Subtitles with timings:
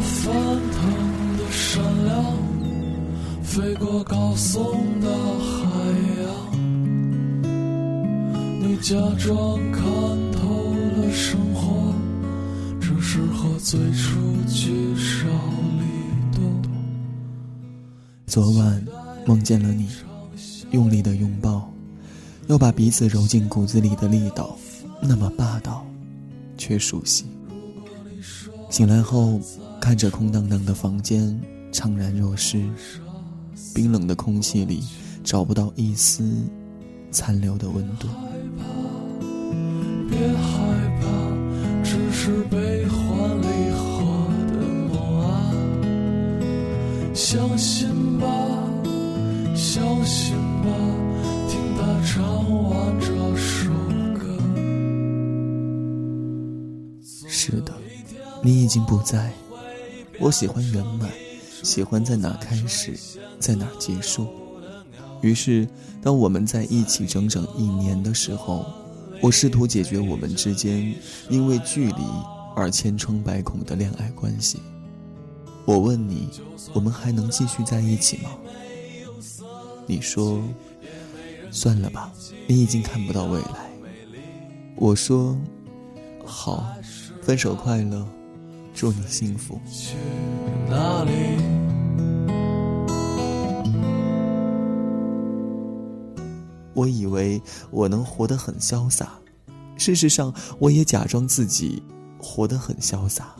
[0.00, 2.24] 翻腾的山梁，
[3.42, 4.58] 飞过高耸
[5.00, 5.08] 的
[5.38, 5.66] 海
[6.22, 6.24] 洋，
[8.60, 9.82] 你假装看
[10.32, 11.92] 透了生活，
[12.80, 14.18] 只是和最初
[14.48, 15.26] 聚少
[15.78, 15.84] 离
[16.36, 16.42] 多。
[18.26, 18.84] 昨晚
[19.26, 19.88] 梦见了你，
[20.70, 21.70] 用力的拥抱，
[22.46, 24.56] 要把彼此揉进骨子里的力道，
[25.02, 25.84] 那么霸道，
[26.56, 27.26] 却熟悉。
[28.70, 29.40] 醒来后，
[29.80, 31.40] 看着空荡荡的房间，
[31.72, 32.62] 怅然若失。
[33.74, 34.84] 冰冷的空气里，
[35.24, 36.22] 找不到一丝
[37.10, 38.06] 残留的温度。
[40.08, 41.08] 别害怕，
[41.82, 44.58] 只是悲欢离合的
[44.92, 45.50] 梦啊！
[47.14, 48.26] 相信吧，
[49.56, 50.68] 相信吧，
[51.48, 52.22] 听他唱
[52.70, 53.70] 完这首
[54.14, 54.38] 歌。
[57.02, 57.72] 是的。
[58.42, 59.30] 你已经不在，
[60.20, 61.10] 我喜欢圆满，
[61.62, 62.94] 喜欢在哪开始，
[63.38, 64.26] 在哪结束。
[65.22, 65.66] 于是，
[66.02, 68.66] 当我们在一起整整一年的时候，
[69.22, 70.94] 我试图解决我们之间
[71.30, 72.02] 因为距离
[72.54, 74.60] 而千疮百孔的恋爱关系。
[75.64, 76.28] 我问你，
[76.74, 78.30] 我们还能继续在一起吗？
[79.86, 80.42] 你说，
[81.50, 82.12] 算了吧，
[82.46, 83.70] 你已经看不到未来。
[84.76, 85.36] 我说，
[86.24, 86.74] 好，
[87.22, 88.06] 分手快乐。
[88.80, 89.60] 祝你幸福。
[89.70, 89.94] 去
[90.66, 91.10] 哪里？
[96.72, 99.18] 我以为我能活得很潇洒，
[99.76, 101.82] 事实上，我也假装自己
[102.18, 103.36] 活得很潇洒，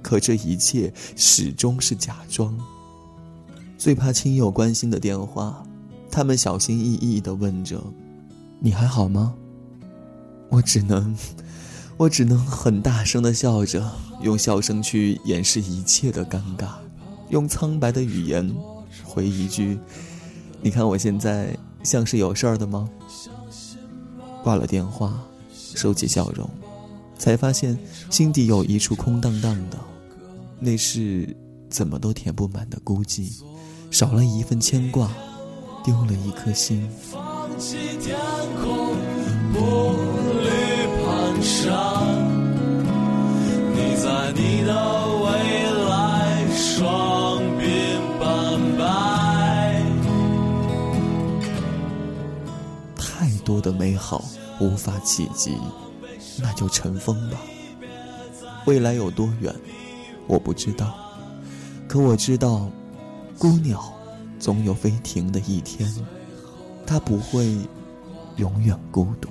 [0.00, 2.58] 可这一切始终是假装。
[3.76, 5.62] 最怕亲友关心的电话，
[6.10, 7.78] 他们小心翼翼地问着
[8.58, 9.34] ：“你还好吗？”
[10.48, 11.14] 我只能。
[11.96, 13.90] 我只能很大声的笑着，
[14.22, 16.68] 用笑声去掩饰一切的尴尬，
[17.30, 18.52] 用苍白的语言
[19.04, 19.78] 回一句
[20.60, 22.88] ：“你看我现在像是有事儿的吗？”
[24.42, 26.48] 挂了电话，收起笑容，
[27.16, 27.78] 才发现
[28.10, 29.78] 心底有一处空荡荡的，
[30.58, 31.36] 那是
[31.70, 33.40] 怎么都填不满的孤寂，
[33.90, 35.08] 少了一份牵挂，
[35.84, 36.90] 丢了一颗心。
[37.12, 38.16] 放弃天
[38.60, 38.96] 空，
[41.42, 42.16] 上，
[43.74, 44.22] 你在。
[44.34, 45.30] 你的未
[45.84, 49.84] 来双鬓斑白，
[52.96, 54.24] 太多的美好
[54.58, 55.58] 无法企及，
[56.40, 57.36] 那就尘封吧。
[58.64, 59.54] 未来有多远，
[60.26, 60.94] 我不知道，
[61.86, 62.70] 可我知道，
[63.38, 63.92] 孤鸟
[64.38, 65.94] 总有飞停的一天，
[66.86, 67.54] 它不会
[68.36, 69.28] 永远孤独。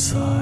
[0.00, 0.39] outside.